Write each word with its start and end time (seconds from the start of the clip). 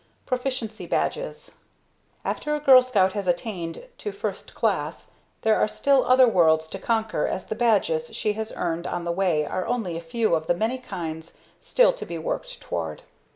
Proficiency 0.25 0.87
Badges. 0.87 1.59
After 2.25 2.55
a 2.55 2.59
Girl 2.59 2.81
Scout 2.81 3.13
has 3.13 3.27
attained 3.27 3.87
to 3.99 4.11
First 4.11 4.55
Class 4.55 5.11
there 5.43 5.57
are 5.57 5.67
still 5.67 6.03
other 6.07 6.27
worlds 6.27 6.67
to 6.69 6.79
conquer 6.79 7.27
as 7.27 7.45
the 7.45 7.53
badges 7.53 8.11
she 8.15 8.33
has 8.33 8.51
earned 8.55 8.87
on 8.87 9.03
the 9.03 9.11
way 9.11 9.45
are 9.45 9.67
only 9.67 9.97
a 9.97 10.01
few 10.01 10.33
of 10.33 10.47
the 10.47 10.55
many 10.55 10.79
kinds 10.79 11.37
still 11.59 11.93
to 11.93 12.05
be 12.07 12.17
worked 12.17 12.59
toward. 12.59 13.03